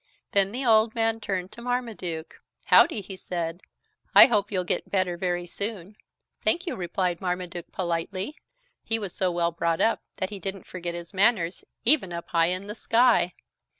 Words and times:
Then 0.31 0.51
the 0.51 0.65
old 0.65 0.95
man 0.95 1.19
turned 1.19 1.51
to 1.51 1.61
Marmaduke. 1.61 2.37
"Howdy," 2.65 3.01
he 3.01 3.15
said, 3.15 3.61
"I 4.15 4.25
hope 4.25 4.51
you'll 4.51 4.63
get 4.63 4.89
better 4.89 5.15
very 5.15 5.45
soon." 5.45 5.95
"Thank 6.43 6.65
you," 6.65 6.75
replied 6.75 7.21
Marmaduke 7.21 7.71
politely. 7.71 8.35
He 8.83 8.97
was 8.97 9.13
so 9.13 9.29
well 9.31 9.51
brought 9.51 9.79
up 9.79 10.01
that 10.15 10.31
he 10.31 10.39
didn't 10.39 10.65
forget 10.65 10.95
his 10.95 11.13
manners, 11.13 11.63
even 11.85 12.11
up 12.13 12.29
high 12.29 12.47
in 12.47 12.65
the 12.65 12.73
sky. 12.73 13.35